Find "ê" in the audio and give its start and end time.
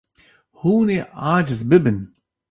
0.97-0.99